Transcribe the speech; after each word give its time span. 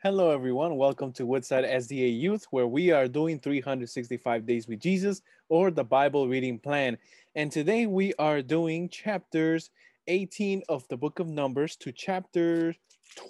Hello, 0.00 0.30
everyone. 0.30 0.76
Welcome 0.76 1.12
to 1.14 1.26
Woodside 1.26 1.64
SDA 1.64 2.20
Youth, 2.20 2.46
where 2.52 2.68
we 2.68 2.92
are 2.92 3.08
doing 3.08 3.40
365 3.40 4.46
Days 4.46 4.68
with 4.68 4.78
Jesus 4.78 5.22
or 5.48 5.72
the 5.72 5.82
Bible 5.82 6.28
reading 6.28 6.60
plan. 6.60 6.96
And 7.34 7.50
today 7.50 7.86
we 7.86 8.14
are 8.14 8.40
doing 8.40 8.88
chapters 8.90 9.70
18 10.06 10.62
of 10.68 10.86
the 10.86 10.96
book 10.96 11.18
of 11.18 11.26
Numbers 11.26 11.74
to 11.78 11.90
chapter 11.90 12.76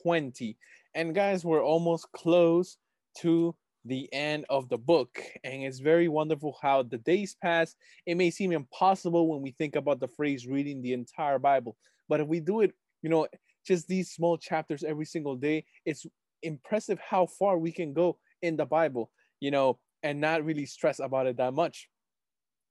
20. 0.03 0.59
And 0.95 1.15
guys, 1.15 1.43
we're 1.43 1.65
almost 1.65 2.13
close 2.13 2.77
to 3.21 3.55
the 3.87 4.07
end 4.13 4.45
of 4.51 4.69
the 4.69 4.77
book. 4.77 5.23
And 5.45 5.63
it's 5.63 5.79
very 5.79 6.09
wonderful 6.09 6.59
how 6.61 6.83
the 6.83 6.99
days 6.99 7.35
pass. 7.43 7.77
It 8.05 8.19
may 8.19 8.31
seem 8.31 8.53
impossible 8.53 9.27
when 9.27 9.41
we 9.41 9.53
think 9.53 9.75
about 9.75 10.01
the 10.01 10.09
phrase 10.09 10.47
reading 10.47 10.83
the 10.83 10.93
entire 10.93 11.39
Bible. 11.39 11.79
But 12.11 12.21
if 12.21 12.29
we 12.29 12.41
do 12.41 12.61
it, 12.61 12.75
you 13.01 13.09
know, 13.09 13.27
just 13.67 13.89
these 13.89 14.11
small 14.11 14.37
chapters 14.37 14.85
every 14.85 15.07
single 15.07 15.35
day, 15.35 15.65
it's 15.87 16.05
impressive 16.43 16.99
how 17.01 17.27
far 17.27 17.59
we 17.59 17.73
can 17.73 17.93
go 17.93 18.19
in 18.43 18.57
the 18.57 18.67
Bible, 18.67 19.11
you 19.41 19.51
know, 19.51 19.79
and 20.03 20.21
not 20.21 20.45
really 20.45 20.67
stress 20.67 21.01
about 21.01 21.27
it 21.27 21.37
that 21.39 21.55
much. 21.55 21.89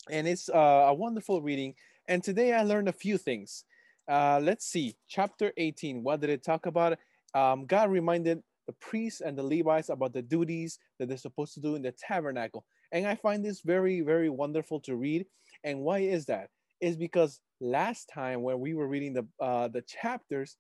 And 0.09 0.27
it's 0.27 0.49
uh, 0.49 0.85
a 0.87 0.93
wonderful 0.93 1.41
reading. 1.41 1.75
And 2.07 2.23
today 2.23 2.53
I 2.53 2.63
learned 2.63 2.87
a 2.87 2.93
few 2.93 3.17
things. 3.17 3.65
Uh, 4.09 4.39
let's 4.41 4.65
see, 4.65 4.95
chapter 5.09 5.51
18. 5.57 6.03
What 6.03 6.21
did 6.21 6.29
it 6.29 6.43
talk 6.43 6.65
about? 6.65 6.97
Um, 7.33 7.65
God 7.65 7.91
reminded 7.91 8.41
the 8.67 8.73
priests 8.73 9.21
and 9.21 9.37
the 9.37 9.43
Levites 9.43 9.89
about 9.89 10.13
the 10.13 10.21
duties 10.21 10.79
that 10.99 11.09
they're 11.09 11.17
supposed 11.17 11.53
to 11.55 11.61
do 11.61 11.75
in 11.75 11.81
the 11.81 11.91
tabernacle. 11.91 12.65
And 12.91 13.05
I 13.05 13.15
find 13.15 13.43
this 13.43 13.61
very, 13.61 14.01
very 14.01 14.29
wonderful 14.29 14.79
to 14.81 14.95
read. 14.95 15.25
And 15.63 15.79
why 15.79 15.99
is 15.99 16.25
that? 16.25 16.49
Is 16.79 16.95
because 16.95 17.39
last 17.59 18.09
time 18.13 18.43
when 18.43 18.59
we 18.59 18.73
were 18.75 18.87
reading 18.87 19.13
the 19.13 19.27
uh, 19.43 19.67
the 19.67 19.81
chapters, 19.81 20.57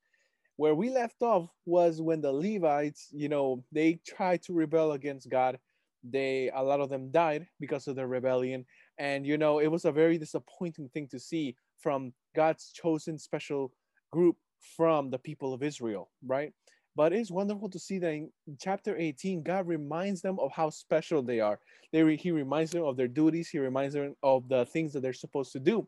where 0.57 0.75
we 0.75 0.89
left 0.89 1.21
off 1.21 1.49
was 1.65 2.01
when 2.01 2.21
the 2.21 2.31
Levites, 2.31 3.07
you 3.11 3.29
know, 3.29 3.63
they 3.71 3.99
tried 4.05 4.41
to 4.43 4.53
rebel 4.53 4.91
against 4.91 5.29
God. 5.29 5.57
They 6.03 6.51
a 6.53 6.61
lot 6.61 6.81
of 6.81 6.89
them 6.89 7.11
died 7.11 7.47
because 7.59 7.87
of 7.87 7.95
their 7.95 8.07
rebellion, 8.07 8.65
and 8.97 9.25
you 9.25 9.37
know, 9.37 9.59
it 9.59 9.67
was 9.67 9.85
a 9.85 9.91
very 9.91 10.17
disappointing 10.17 10.89
thing 10.89 11.07
to 11.09 11.19
see 11.19 11.55
from 11.79 12.13
God's 12.35 12.71
chosen 12.71 13.17
special 13.17 13.71
group 14.11 14.37
from 14.75 15.09
the 15.09 15.19
people 15.19 15.53
of 15.53 15.63
Israel, 15.63 16.09
right? 16.25 16.53
But 16.95 17.13
it's 17.13 17.29
wonderful 17.29 17.69
to 17.69 17.79
see 17.79 17.99
that 17.99 18.11
in 18.11 18.31
chapter 18.59 18.97
18, 18.97 19.43
God 19.43 19.67
reminds 19.67 20.21
them 20.21 20.39
of 20.39 20.51
how 20.51 20.71
special 20.71 21.21
they 21.21 21.39
are. 21.39 21.59
They 21.93 22.01
re- 22.01 22.17
he 22.17 22.31
reminds 22.31 22.71
them 22.71 22.83
of 22.83 22.97
their 22.97 23.07
duties. 23.07 23.49
He 23.49 23.59
reminds 23.59 23.93
them 23.93 24.15
of 24.23 24.49
the 24.49 24.65
things 24.65 24.93
that 24.93 25.01
they're 25.01 25.13
supposed 25.13 25.51
to 25.51 25.59
do. 25.59 25.87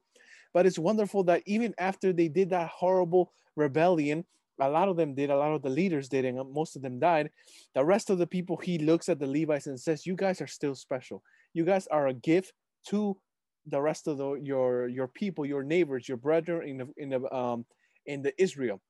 But 0.53 0.67
it's 0.67 0.77
wonderful 0.77 1.23
that 1.23 1.41
even 1.47 1.73
after 1.79 2.13
they 2.13 2.27
did 2.27 2.51
that 2.51 2.69
horrible 2.69 3.31
rebellion, 3.55 4.23
a 4.59 4.69
lot 4.69 4.89
of 4.89 4.97
them 4.97 5.15
did, 5.15 5.29
a 5.29 5.37
lot 5.37 5.53
of 5.53 5.61
the 5.61 5.69
leaders 5.69 6.09
did, 6.09 6.25
and 6.25 6.37
most 6.53 6.75
of 6.75 6.81
them 6.81 6.99
died. 6.99 7.29
The 7.75 7.85
rest 7.85 8.09
of 8.09 8.17
the 8.17 8.27
people, 8.27 8.57
he 8.57 8.77
looks 8.77 9.09
at 9.09 9.19
the 9.19 9.27
Levites 9.27 9.67
and 9.67 9.79
says, 9.79 10.05
You 10.05 10.15
guys 10.15 10.41
are 10.41 10.47
still 10.47 10.75
special. 10.75 11.23
You 11.53 11.65
guys 11.65 11.87
are 11.87 12.07
a 12.07 12.13
gift 12.13 12.53
to 12.87 13.17
the 13.65 13.81
rest 13.81 14.07
of 14.07 14.17
the, 14.17 14.33
your 14.33 14.87
your 14.87 15.07
people, 15.07 15.45
your 15.45 15.63
neighbors, 15.63 16.07
your 16.07 16.17
brethren 16.17 16.67
in 16.67 16.77
the 16.77 16.87
in 16.97 17.09
the 17.09 17.33
um 17.35 17.65
in 18.05 18.21
the 18.21 18.33
Israel. 18.41 18.81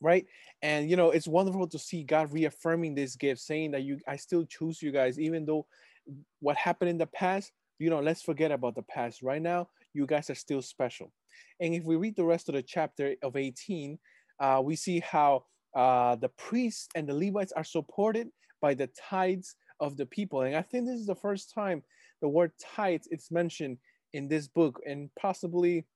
Right. 0.00 0.26
And 0.62 0.90
you 0.90 0.96
know, 0.96 1.10
it's 1.10 1.28
wonderful 1.28 1.66
to 1.68 1.78
see 1.78 2.02
God 2.02 2.32
reaffirming 2.32 2.94
this 2.94 3.16
gift, 3.16 3.40
saying 3.40 3.72
that 3.72 3.82
you 3.82 3.98
I 4.06 4.16
still 4.16 4.44
choose 4.44 4.82
you 4.82 4.92
guys, 4.92 5.18
even 5.18 5.46
though 5.46 5.66
what 6.40 6.56
happened 6.56 6.90
in 6.90 6.98
the 6.98 7.06
past, 7.06 7.52
you 7.78 7.90
know, 7.90 8.00
let's 8.00 8.22
forget 8.22 8.52
about 8.52 8.74
the 8.74 8.82
past. 8.82 9.22
Right 9.22 9.42
now, 9.42 9.68
you 9.92 10.06
guys 10.06 10.30
are 10.30 10.34
still 10.34 10.62
special. 10.62 11.12
And 11.60 11.74
if 11.74 11.84
we 11.84 11.96
read 11.96 12.16
the 12.16 12.24
rest 12.24 12.48
of 12.48 12.54
the 12.54 12.62
chapter 12.62 13.14
of 13.22 13.36
18, 13.36 13.98
uh, 14.40 14.60
we 14.62 14.76
see 14.76 15.00
how 15.00 15.44
uh, 15.74 16.16
the 16.16 16.28
priests 16.28 16.88
and 16.94 17.08
the 17.08 17.14
Levites 17.14 17.52
are 17.52 17.64
supported 17.64 18.28
by 18.60 18.74
the 18.74 18.88
tithes 19.08 19.56
of 19.80 19.96
the 19.96 20.06
people. 20.06 20.42
And 20.42 20.56
I 20.56 20.62
think 20.62 20.86
this 20.86 21.00
is 21.00 21.06
the 21.06 21.14
first 21.14 21.52
time 21.52 21.82
the 22.20 22.28
word 22.28 22.52
tithes 22.60 23.08
it's 23.10 23.30
mentioned 23.30 23.78
in 24.12 24.28
this 24.28 24.46
book, 24.46 24.80
and 24.86 25.10
possibly, 25.18 25.86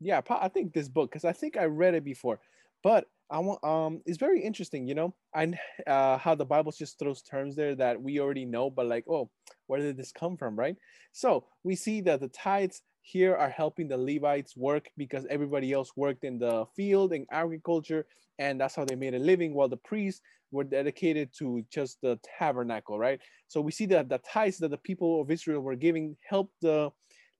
yeah, 0.00 0.22
I 0.30 0.48
think 0.48 0.72
this 0.72 0.88
book 0.88 1.10
because 1.10 1.24
I 1.24 1.32
think 1.32 1.56
I 1.56 1.64
read 1.64 1.94
it 1.94 2.04
before. 2.04 2.40
But 2.82 3.04
I 3.30 3.38
want 3.38 3.62
um, 3.62 4.02
it's 4.06 4.18
very 4.18 4.42
interesting, 4.42 4.88
you 4.88 4.94
know, 4.94 5.14
and 5.34 5.56
uh, 5.86 6.18
how 6.18 6.34
the 6.34 6.44
Bible 6.44 6.72
just 6.72 6.98
throws 6.98 7.22
terms 7.22 7.54
there 7.54 7.74
that 7.76 8.00
we 8.02 8.18
already 8.18 8.44
know, 8.44 8.70
but 8.70 8.86
like, 8.86 9.04
oh, 9.08 9.30
where 9.66 9.80
did 9.80 9.96
this 9.96 10.12
come 10.12 10.36
from, 10.36 10.58
right? 10.58 10.76
So 11.12 11.46
we 11.62 11.76
see 11.76 12.00
that 12.02 12.20
the 12.20 12.28
tithes 12.28 12.82
here 13.12 13.34
are 13.34 13.50
helping 13.50 13.88
the 13.88 13.96
Levites 13.96 14.56
work 14.56 14.88
because 14.96 15.26
everybody 15.28 15.72
else 15.72 15.90
worked 15.96 16.24
in 16.24 16.38
the 16.38 16.66
field 16.76 17.12
and 17.12 17.26
agriculture, 17.30 18.06
and 18.38 18.60
that's 18.60 18.76
how 18.76 18.84
they 18.84 18.96
made 18.96 19.14
a 19.14 19.18
living, 19.18 19.54
while 19.54 19.68
the 19.68 19.76
priests 19.76 20.20
were 20.52 20.64
dedicated 20.64 21.30
to 21.38 21.64
just 21.70 22.00
the 22.02 22.18
tabernacle, 22.38 22.98
right? 22.98 23.20
So 23.48 23.60
we 23.60 23.72
see 23.72 23.86
that 23.86 24.08
the 24.08 24.18
tithes 24.18 24.58
that 24.58 24.70
the 24.70 24.78
people 24.78 25.20
of 25.20 25.30
Israel 25.30 25.60
were 25.60 25.76
giving 25.76 26.16
helped 26.28 26.54
the 26.60 26.90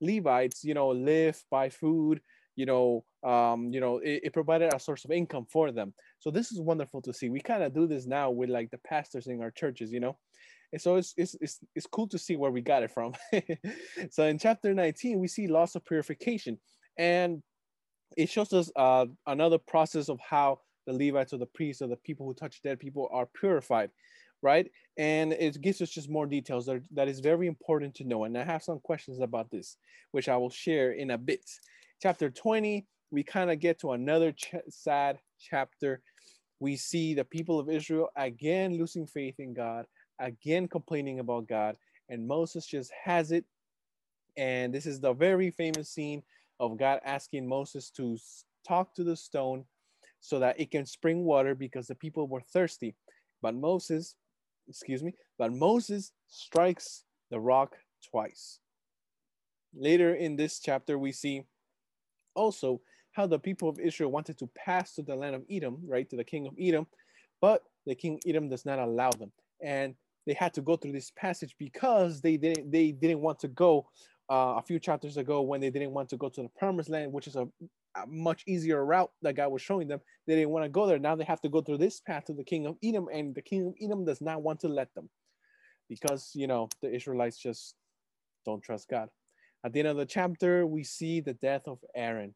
Levites, 0.00 0.64
you 0.64 0.74
know, 0.74 0.88
live, 0.88 1.42
buy 1.50 1.68
food, 1.68 2.20
you 2.56 2.66
know, 2.66 3.04
um, 3.22 3.70
you 3.72 3.80
know, 3.80 3.98
it, 3.98 4.20
it, 4.24 4.32
provided 4.32 4.72
a 4.72 4.80
source 4.80 5.04
of 5.04 5.10
income 5.10 5.46
for 5.50 5.70
them. 5.72 5.92
So 6.20 6.30
this 6.30 6.52
is 6.52 6.60
wonderful 6.60 7.02
to 7.02 7.12
see. 7.12 7.28
We 7.28 7.40
kind 7.40 7.62
of 7.62 7.74
do 7.74 7.86
this 7.86 8.06
now 8.06 8.30
with 8.30 8.48
like 8.48 8.70
the 8.70 8.78
pastors 8.78 9.26
in 9.26 9.42
our 9.42 9.50
churches, 9.50 9.92
you 9.92 10.00
know, 10.00 10.16
and 10.72 10.80
so 10.80 10.96
it's, 10.96 11.14
it's, 11.16 11.36
it's, 11.40 11.58
it's 11.74 11.86
cool 11.86 12.06
to 12.08 12.18
see 12.18 12.36
where 12.36 12.50
we 12.50 12.60
got 12.60 12.82
it 12.82 12.92
from. 12.92 13.14
so 14.10 14.24
in 14.24 14.38
chapter 14.38 14.72
19, 14.72 15.18
we 15.18 15.28
see 15.28 15.48
loss 15.48 15.74
of 15.74 15.84
purification. 15.84 16.58
And 16.96 17.42
it 18.16 18.28
shows 18.28 18.52
us 18.52 18.70
uh, 18.76 19.06
another 19.26 19.58
process 19.58 20.08
of 20.08 20.20
how 20.20 20.60
the 20.86 20.92
Levites 20.92 21.32
or 21.32 21.38
the 21.38 21.46
priests 21.46 21.82
or 21.82 21.88
the 21.88 21.96
people 21.96 22.26
who 22.26 22.34
touch 22.34 22.62
dead 22.62 22.78
people 22.78 23.08
are 23.12 23.26
purified, 23.26 23.90
right? 24.42 24.70
And 24.96 25.32
it 25.32 25.60
gives 25.60 25.80
us 25.80 25.90
just 25.90 26.10
more 26.10 26.26
details 26.26 26.66
that, 26.66 26.82
that 26.92 27.08
is 27.08 27.20
very 27.20 27.46
important 27.46 27.94
to 27.96 28.04
know. 28.04 28.24
And 28.24 28.36
I 28.38 28.44
have 28.44 28.62
some 28.62 28.80
questions 28.80 29.20
about 29.20 29.50
this, 29.50 29.76
which 30.12 30.28
I 30.28 30.36
will 30.36 30.50
share 30.50 30.92
in 30.92 31.10
a 31.10 31.18
bit. 31.18 31.44
Chapter 32.00 32.30
20, 32.30 32.86
we 33.10 33.22
kind 33.22 33.50
of 33.50 33.60
get 33.60 33.80
to 33.80 33.92
another 33.92 34.32
ch- 34.32 34.54
sad 34.68 35.18
chapter. 35.38 36.02
We 36.60 36.76
see 36.76 37.14
the 37.14 37.24
people 37.24 37.58
of 37.58 37.70
Israel 37.70 38.10
again 38.16 38.76
losing 38.78 39.06
faith 39.06 39.36
in 39.38 39.54
God, 39.54 39.86
again 40.20 40.68
complaining 40.68 41.20
about 41.20 41.48
God, 41.48 41.76
and 42.08 42.26
Moses 42.26 42.66
just 42.66 42.92
has 43.04 43.32
it. 43.32 43.44
And 44.36 44.72
this 44.72 44.86
is 44.86 45.00
the 45.00 45.12
very 45.12 45.50
famous 45.50 45.90
scene 45.90 46.22
of 46.60 46.78
God 46.78 47.00
asking 47.04 47.48
Moses 47.48 47.90
to 47.92 48.18
talk 48.66 48.94
to 48.94 49.04
the 49.04 49.16
stone 49.16 49.64
so 50.20 50.38
that 50.38 50.60
it 50.60 50.70
can 50.70 50.86
spring 50.86 51.24
water 51.24 51.54
because 51.54 51.86
the 51.86 51.94
people 51.94 52.28
were 52.28 52.42
thirsty. 52.42 52.94
But 53.42 53.54
Moses, 53.54 54.16
excuse 54.68 55.02
me, 55.02 55.14
but 55.38 55.52
Moses 55.52 56.12
strikes 56.28 57.04
the 57.30 57.40
rock 57.40 57.76
twice. 58.10 58.60
Later 59.74 60.14
in 60.14 60.36
this 60.36 60.60
chapter, 60.60 60.98
we 60.98 61.12
see 61.12 61.44
also 62.34 62.80
how 63.20 63.26
the 63.26 63.38
people 63.38 63.68
of 63.68 63.78
Israel 63.78 64.10
wanted 64.10 64.38
to 64.38 64.48
pass 64.56 64.94
to 64.94 65.02
the 65.02 65.14
land 65.14 65.34
of 65.34 65.42
Edom, 65.50 65.78
right, 65.86 66.08
to 66.08 66.16
the 66.16 66.24
king 66.24 66.46
of 66.46 66.54
Edom, 66.58 66.86
but 67.40 67.64
the 67.86 67.94
king 67.94 68.18
Edom 68.26 68.48
does 68.48 68.64
not 68.64 68.78
allow 68.78 69.10
them. 69.10 69.30
And 69.62 69.94
they 70.26 70.32
had 70.32 70.54
to 70.54 70.62
go 70.62 70.76
through 70.76 70.92
this 70.92 71.10
passage 71.10 71.54
because 71.58 72.22
they 72.22 72.36
didn't 72.38 72.70
they 72.70 72.92
didn't 72.92 73.20
want 73.20 73.38
to 73.40 73.48
go 73.48 73.86
uh, 74.30 74.54
a 74.56 74.62
few 74.62 74.78
chapters 74.78 75.16
ago 75.18 75.42
when 75.42 75.60
they 75.60 75.70
didn't 75.70 75.92
want 75.92 76.08
to 76.10 76.16
go 76.16 76.28
to 76.30 76.42
the 76.42 76.48
promised 76.58 76.88
land, 76.88 77.12
which 77.12 77.26
is 77.26 77.36
a, 77.36 77.46
a 77.96 78.06
much 78.06 78.42
easier 78.46 78.84
route 78.84 79.10
that 79.22 79.34
God 79.34 79.50
was 79.50 79.60
showing 79.60 79.86
them. 79.86 80.00
They 80.26 80.34
didn't 80.36 80.50
want 80.50 80.64
to 80.64 80.70
go 80.70 80.86
there. 80.86 80.98
Now 80.98 81.14
they 81.14 81.24
have 81.24 81.42
to 81.42 81.50
go 81.50 81.60
through 81.60 81.78
this 81.78 82.00
path 82.00 82.24
to 82.26 82.32
the 82.32 82.44
king 82.44 82.64
of 82.66 82.76
Edom, 82.82 83.08
and 83.12 83.34
the 83.34 83.42
king 83.42 83.66
of 83.66 83.74
Edom 83.82 84.04
does 84.06 84.22
not 84.22 84.42
want 84.42 84.60
to 84.60 84.68
let 84.68 84.94
them 84.94 85.10
because 85.88 86.30
you 86.34 86.46
know 86.46 86.68
the 86.80 86.94
Israelites 86.94 87.36
just 87.36 87.74
don't 88.46 88.62
trust 88.62 88.88
God. 88.88 89.10
At 89.62 89.74
the 89.74 89.80
end 89.80 89.88
of 89.88 89.98
the 89.98 90.06
chapter, 90.06 90.66
we 90.66 90.84
see 90.84 91.20
the 91.20 91.34
death 91.34 91.62
of 91.66 91.78
Aaron, 91.94 92.34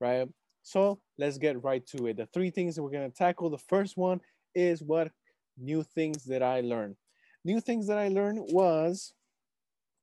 right? 0.00 0.28
So 0.62 1.00
let's 1.18 1.38
get 1.38 1.62
right 1.62 1.86
to 1.88 2.06
it. 2.06 2.16
The 2.16 2.26
three 2.26 2.50
things 2.50 2.74
that 2.74 2.82
we're 2.82 2.90
going 2.90 3.10
to 3.10 3.16
tackle. 3.16 3.50
The 3.50 3.58
first 3.58 3.96
one 3.96 4.20
is 4.54 4.82
what 4.82 5.10
new 5.58 5.82
things 5.82 6.24
that 6.24 6.42
I 6.42 6.60
learned 6.60 6.96
new 7.44 7.60
things 7.60 7.86
that 7.86 7.98
I 7.98 8.08
learned 8.08 8.40
was, 8.50 9.12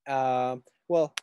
uh, 0.07 0.57
well, 0.87 1.13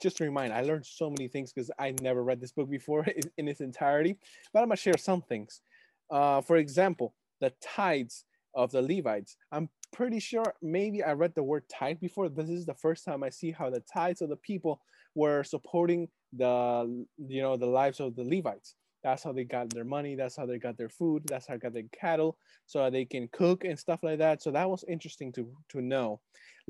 just 0.00 0.18
to 0.18 0.24
remind, 0.24 0.52
I 0.52 0.62
learned 0.62 0.86
so 0.86 1.10
many 1.10 1.28
things 1.28 1.52
because 1.52 1.70
I 1.78 1.94
never 2.00 2.22
read 2.22 2.40
this 2.40 2.52
book 2.52 2.70
before 2.70 3.06
in, 3.38 3.48
its 3.48 3.60
entirety, 3.60 4.18
but 4.52 4.60
I'm 4.60 4.68
gonna 4.68 4.76
share 4.76 4.98
some 4.98 5.22
things. 5.22 5.62
Uh, 6.10 6.40
for 6.40 6.56
example, 6.56 7.14
the 7.40 7.52
tithes 7.62 8.24
of 8.54 8.70
the 8.70 8.82
Levites. 8.82 9.36
I'm 9.50 9.70
pretty 9.92 10.20
sure 10.20 10.54
maybe 10.62 11.02
I 11.02 11.12
read 11.12 11.34
the 11.34 11.42
word 11.42 11.64
tithe 11.68 12.00
before. 12.00 12.28
This 12.28 12.50
is 12.50 12.66
the 12.66 12.74
first 12.74 13.04
time 13.04 13.22
I 13.22 13.30
see 13.30 13.50
how 13.50 13.70
the 13.70 13.80
tithes 13.80 14.20
of 14.20 14.28
the 14.28 14.36
people 14.36 14.80
were 15.14 15.44
supporting 15.44 16.08
the, 16.32 17.04
you 17.18 17.42
know, 17.42 17.56
the 17.56 17.66
lives 17.66 18.00
of 18.00 18.16
the 18.16 18.24
Levites. 18.24 18.74
That's 19.04 19.22
how 19.24 19.32
they 19.32 19.44
got 19.44 19.70
their 19.70 19.84
money. 19.84 20.14
That's 20.14 20.36
how 20.36 20.46
they 20.46 20.58
got 20.58 20.78
their 20.78 20.88
food. 20.88 21.24
That's 21.26 21.46
how 21.46 21.54
they 21.54 21.60
got 21.60 21.74
their 21.74 21.82
cattle, 21.92 22.38
so 22.66 22.88
they 22.88 23.04
can 23.04 23.28
cook 23.32 23.64
and 23.64 23.76
stuff 23.76 24.00
like 24.02 24.18
that. 24.18 24.42
So 24.42 24.52
that 24.52 24.70
was 24.70 24.84
interesting 24.88 25.32
to 25.32 25.50
to 25.70 25.80
know. 25.80 26.20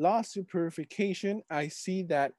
To 0.01 0.45
purification. 0.45 1.43
I 1.51 1.69
see 1.69 2.05
that 2.05 2.33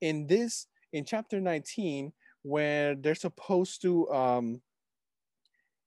in 0.00 0.28
this 0.28 0.68
in 0.92 1.04
chapter 1.04 1.40
19, 1.40 2.12
where 2.42 2.94
they're 2.94 3.16
supposed 3.16 3.82
to 3.82 4.08
um, 4.12 4.62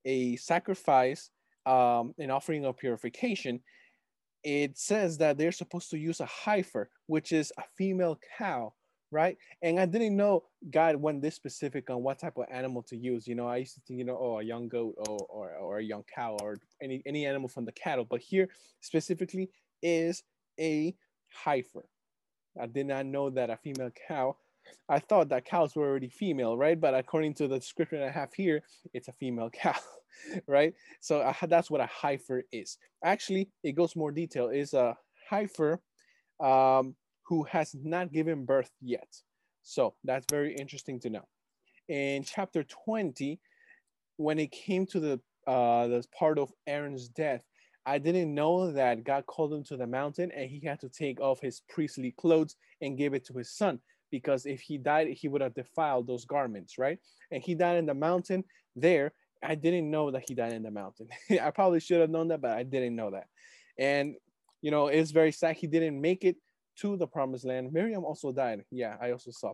a 0.03 0.35
sacrifice 0.35 1.29
um, 1.65 2.13
an 2.19 2.31
offering 2.31 2.65
of 2.65 2.77
purification, 2.77 3.61
it 4.44 4.77
says 4.77 5.18
that 5.18 5.38
they're 5.38 5.51
supposed 5.51 5.89
to 5.89 5.97
use 5.97 6.19
a 6.19 6.25
heifer, 6.25 6.89
which 7.07 7.31
is 7.31 7.51
a 7.57 7.63
female 7.77 8.19
cow, 8.38 8.73
right? 9.15 9.38
And 9.62 9.79
I 9.79 9.85
didn't 9.85 10.15
know 10.17 10.44
God 10.69 10.97
went 10.97 11.21
this 11.21 11.35
specific 11.35 11.89
on 11.89 12.03
what 12.03 12.19
type 12.19 12.38
of 12.38 12.45
animal 12.51 12.83
to 12.83 12.97
use. 12.97 13.25
You 13.25 13.35
know, 13.35 13.47
I 13.47 13.57
used 13.57 13.73
to 13.75 13.81
think, 13.88 13.97
you 13.97 14.06
know, 14.06 14.17
oh, 14.19 14.39
a 14.39 14.44
young 14.44 14.67
goat 14.67 14.95
or, 15.07 15.25
or, 15.29 15.50
or 15.56 15.77
a 15.79 15.83
young 15.83 16.03
cow 16.13 16.38
or 16.41 16.57
any, 16.83 17.01
any 17.06 17.25
animal 17.25 17.47
from 17.47 17.63
the 17.63 17.71
cattle. 17.71 18.03
But 18.03 18.19
here 18.19 18.50
specifically 18.81 19.50
is 19.81 20.21
a 20.59 20.94
heifer. 21.29 21.85
I 22.62 22.67
did 22.67 22.88
not 22.88 23.06
know 23.06 23.29
that 23.29 23.50
a 23.50 23.57
female 23.57 23.91
cow. 24.07 24.35
I 24.89 25.00
thought 25.00 25.29
that 25.29 25.45
cows 25.45 25.75
were 25.75 25.88
already 25.88 26.09
female, 26.09 26.57
right? 26.57 26.79
But 26.79 26.94
according 26.94 27.35
to 27.35 27.47
the 27.47 27.59
description 27.59 28.03
I 28.03 28.09
have 28.09 28.33
here, 28.33 28.63
it's 28.94 29.07
a 29.07 29.13
female 29.13 29.50
cow, 29.53 29.75
right? 30.45 30.73
So 31.00 31.21
uh, 31.21 31.33
that's 31.47 31.71
what 31.71 31.81
a 31.81 31.85
heifer 31.88 32.44
is. 32.51 32.77
Actually, 33.03 33.50
it 33.63 33.73
goes 33.73 33.95
more 33.95 34.11
detail. 34.11 34.50
Is 34.50 34.73
a 34.73 34.97
heifer 35.29 35.79
um, 36.39 36.95
who 37.27 37.44
has 37.44 37.75
not 37.83 38.12
given 38.12 38.45
birth 38.45 38.72
yet. 38.81 39.07
So 39.63 39.95
that's 40.04 40.25
very 40.30 40.56
interesting 40.56 41.00
to 41.01 41.10
know. 41.10 41.27
In 41.88 42.24
chapter 42.24 42.63
20, 42.63 43.39
when 44.18 44.39
it 44.39 44.51
came 44.51 44.86
to 44.88 45.00
the 45.00 45.19
uh, 45.48 45.88
the 45.88 46.04
part 46.18 46.39
of 46.39 46.51
Aaron's 46.66 47.07
death, 47.07 47.44
I 47.86 48.00
didn't 48.00 48.33
know 48.33 48.72
that 48.72 49.04
God 49.04 49.27
called 49.27 49.54
him 49.54 49.63
to 49.66 49.77
the 49.77 49.86
mountain 49.86 50.31
and 50.31 50.50
he 50.50 50.66
had 50.66 50.80
to 50.80 50.89
take 50.89 51.22
off 51.22 51.39
his 51.39 51.62
priestly 51.69 52.12
clothes 52.18 52.56
and 52.81 52.98
give 52.98 53.13
it 53.13 53.25
to 53.25 53.33
his 53.33 53.51
son 53.51 53.80
because 54.10 54.45
if 54.45 54.62
he 54.62 54.78
died, 54.78 55.07
he 55.10 55.28
would 55.28 55.42
have 55.42 55.54
defiled 55.54 56.07
those 56.07 56.25
garments, 56.25 56.78
right? 56.78 56.98
And 57.31 57.44
he 57.44 57.54
died 57.54 57.78
in 57.78 57.86
the 57.86 57.94
mountain 57.94 58.44
there. 58.75 59.13
I 59.44 59.54
didn't 59.54 59.92
know 59.92 60.10
that 60.12 60.24
he 60.28 60.33
died 60.33 60.54
in 60.54 60.63
the 60.63 60.71
mountain. 60.71 61.10
I 61.42 61.51
probably 61.51 61.80
should 61.80 62.01
have 62.01 62.10
known 62.10 62.30
that, 62.30 62.42
but 62.42 62.51
I 62.51 62.63
didn't 62.63 62.95
know 62.95 63.12
that. 63.12 63.28
And, 63.78 64.16
you 64.62 64.71
know, 64.71 64.88
it's 64.88 65.12
very 65.12 65.31
sad 65.31 65.57
he 65.57 65.68
didn't 65.68 66.00
make 66.00 66.24
it 66.24 66.38
to 66.81 66.98
the 66.98 67.07
promised 67.07 67.45
land. 67.45 67.72
Miriam 67.72 68.04
also 68.04 68.31
died. 68.31 68.63
Yeah, 68.72 68.95
I 69.01 69.12
also 69.12 69.31
saw. 69.31 69.54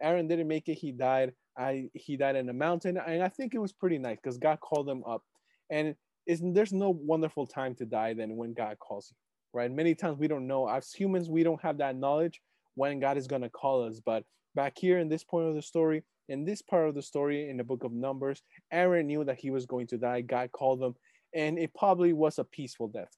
Aaron 0.00 0.26
didn't 0.28 0.48
make 0.48 0.68
it. 0.68 0.74
He 0.74 0.92
died. 0.92 1.32
I 1.56 1.90
he 1.92 2.16
died 2.16 2.36
in 2.36 2.46
the 2.46 2.52
mountain, 2.52 2.96
and 2.96 3.22
I 3.22 3.28
think 3.28 3.54
it 3.54 3.58
was 3.58 3.72
pretty 3.72 3.98
nice 3.98 4.16
because 4.16 4.38
God 4.38 4.60
called 4.60 4.88
him 4.88 5.04
up. 5.04 5.22
And 5.70 5.94
is 6.26 6.40
there's 6.42 6.72
no 6.72 6.90
wonderful 6.90 7.46
time 7.46 7.74
to 7.76 7.84
die 7.84 8.14
than 8.14 8.36
when 8.36 8.54
God 8.54 8.78
calls 8.78 9.10
you, 9.10 9.16
right? 9.58 9.70
Many 9.70 9.94
times 9.94 10.18
we 10.18 10.28
don't 10.28 10.46
know. 10.46 10.68
As 10.68 10.92
humans, 10.92 11.28
we 11.28 11.42
don't 11.42 11.60
have 11.62 11.78
that 11.78 11.96
knowledge 11.96 12.40
when 12.74 13.00
God 13.00 13.16
is 13.16 13.26
going 13.26 13.42
to 13.42 13.50
call 13.50 13.84
us. 13.86 14.00
But 14.04 14.24
back 14.54 14.78
here 14.78 14.98
in 14.98 15.08
this 15.08 15.24
point 15.24 15.48
of 15.48 15.54
the 15.54 15.62
story, 15.62 16.04
in 16.28 16.44
this 16.44 16.62
part 16.62 16.88
of 16.88 16.94
the 16.94 17.02
story 17.02 17.50
in 17.50 17.56
the 17.56 17.64
book 17.64 17.84
of 17.84 17.92
Numbers, 17.92 18.42
Aaron 18.70 19.06
knew 19.06 19.24
that 19.24 19.38
he 19.38 19.50
was 19.50 19.66
going 19.66 19.88
to 19.88 19.98
die. 19.98 20.20
God 20.22 20.52
called 20.52 20.82
him, 20.82 20.94
and 21.34 21.58
it 21.58 21.74
probably 21.74 22.12
was 22.12 22.38
a 22.38 22.44
peaceful 22.44 22.88
death. 22.88 23.12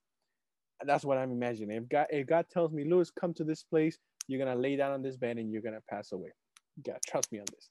That's 0.87 1.05
what 1.05 1.19
I'm 1.19 1.33
imagining. 1.33 1.77
If 1.77 1.89
God, 1.89 2.07
if 2.11 2.27
God 2.27 2.47
tells 2.51 2.73
me, 2.73 2.85
Lewis, 2.85 3.11
come 3.11 3.35
to 3.35 3.45
this 3.45 3.63
place, 3.63 3.99
you're 4.27 4.45
gonna 4.45 4.59
lay 4.59 4.77
down 4.77 4.93
on 4.93 5.03
this 5.03 5.17
bed 5.17 5.39
and 5.39 5.53
you're 5.53 5.63
gonna 5.63 5.83
pass 5.89 6.13
away. 6.13 6.31
God, 6.85 6.99
trust 7.07 7.31
me 7.33 7.39
on 7.39 7.47
this. 7.53 7.69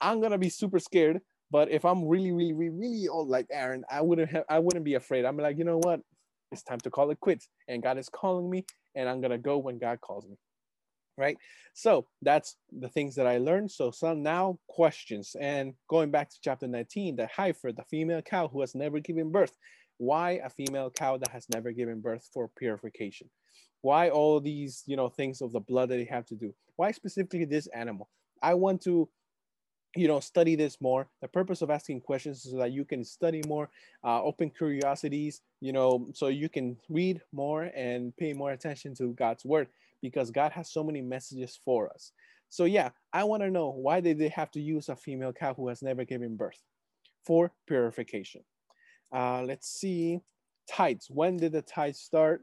I'm 0.00 0.20
gonna 0.20 0.38
be 0.38 0.48
super 0.48 0.78
scared 0.78 1.20
but 1.52 1.70
if 1.70 1.84
I'm 1.84 2.08
really, 2.08 2.32
really, 2.32 2.54
really, 2.54 2.70
really 2.70 3.08
old 3.08 3.28
like 3.28 3.46
Aaron, 3.52 3.84
I 3.90 4.00
wouldn't 4.00 4.30
have, 4.30 4.44
I 4.48 4.58
wouldn't 4.58 4.86
be 4.86 4.94
afraid. 4.94 5.26
I'm 5.26 5.36
like, 5.36 5.58
you 5.58 5.64
know 5.64 5.78
what? 5.78 6.00
It's 6.50 6.62
time 6.62 6.80
to 6.80 6.90
call 6.90 7.10
it 7.10 7.20
quits. 7.20 7.46
And 7.68 7.82
God 7.82 7.98
is 7.98 8.08
calling 8.08 8.48
me, 8.48 8.64
and 8.96 9.06
I'm 9.06 9.20
gonna 9.20 9.36
go 9.36 9.58
when 9.58 9.78
God 9.78 10.00
calls 10.00 10.26
me. 10.26 10.36
Right. 11.18 11.36
So 11.74 12.06
that's 12.22 12.56
the 12.72 12.88
things 12.88 13.14
that 13.16 13.26
I 13.26 13.36
learned. 13.36 13.70
So 13.70 13.90
some 13.90 14.22
now 14.22 14.58
questions. 14.66 15.36
And 15.38 15.74
going 15.90 16.10
back 16.10 16.30
to 16.30 16.38
chapter 16.42 16.66
19, 16.66 17.16
the 17.16 17.26
heifer, 17.26 17.70
the 17.70 17.84
female 17.84 18.22
cow 18.22 18.48
who 18.48 18.62
has 18.62 18.74
never 18.74 18.98
given 18.98 19.30
birth. 19.30 19.52
Why 19.98 20.40
a 20.44 20.50
female 20.50 20.90
cow 20.90 21.16
that 21.18 21.30
has 21.30 21.46
never 21.48 21.72
given 21.72 22.00
birth 22.00 22.28
for 22.32 22.48
purification? 22.56 23.28
Why 23.82 24.10
all 24.10 24.40
these, 24.40 24.82
you 24.86 24.96
know, 24.96 25.08
things 25.08 25.40
of 25.40 25.52
the 25.52 25.60
blood 25.60 25.88
that 25.90 25.96
they 25.96 26.04
have 26.04 26.26
to 26.26 26.34
do? 26.34 26.54
Why 26.76 26.90
specifically 26.92 27.44
this 27.44 27.66
animal? 27.68 28.08
I 28.42 28.54
want 28.54 28.82
to 28.82 29.08
you 29.94 30.08
know 30.08 30.20
study 30.20 30.56
this 30.56 30.80
more 30.80 31.08
the 31.20 31.28
purpose 31.28 31.60
of 31.62 31.70
asking 31.70 32.00
questions 32.00 32.44
is 32.44 32.52
so 32.52 32.58
that 32.58 32.72
you 32.72 32.84
can 32.84 33.04
study 33.04 33.42
more 33.46 33.68
uh, 34.04 34.22
open 34.22 34.50
curiosities 34.50 35.42
you 35.60 35.72
know 35.72 36.08
so 36.14 36.28
you 36.28 36.48
can 36.48 36.76
read 36.88 37.20
more 37.32 37.64
and 37.76 38.16
pay 38.16 38.32
more 38.32 38.52
attention 38.52 38.94
to 38.94 39.12
god's 39.12 39.44
word 39.44 39.68
because 40.00 40.30
god 40.30 40.52
has 40.52 40.72
so 40.72 40.82
many 40.82 41.02
messages 41.02 41.58
for 41.64 41.90
us 41.90 42.12
so 42.48 42.64
yeah 42.64 42.90
i 43.12 43.22
want 43.22 43.42
to 43.42 43.50
know 43.50 43.68
why 43.68 44.00
did 44.00 44.18
they 44.18 44.28
have 44.28 44.50
to 44.50 44.60
use 44.60 44.88
a 44.88 44.96
female 44.96 45.32
cow 45.32 45.52
who 45.52 45.68
has 45.68 45.82
never 45.82 46.04
given 46.04 46.36
birth 46.36 46.62
for 47.26 47.52
purification 47.66 48.42
uh, 49.12 49.42
let's 49.42 49.68
see 49.68 50.20
tithes 50.70 51.08
when 51.10 51.36
did 51.36 51.52
the 51.52 51.62
tithes 51.62 51.98
start 52.00 52.42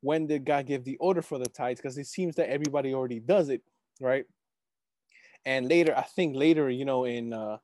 when 0.00 0.26
did 0.26 0.44
god 0.44 0.66
give 0.66 0.84
the 0.84 0.96
order 0.98 1.22
for 1.22 1.38
the 1.38 1.48
tithes 1.48 1.80
because 1.80 1.98
it 1.98 2.06
seems 2.06 2.36
that 2.36 2.50
everybody 2.50 2.94
already 2.94 3.20
does 3.20 3.48
it 3.48 3.62
right 4.00 4.24
and 5.44 5.68
later, 5.68 5.96
I 5.96 6.02
think 6.02 6.36
later, 6.36 6.70
you 6.70 6.84
know, 6.84 7.04
in 7.04 7.32
uh, 7.32 7.58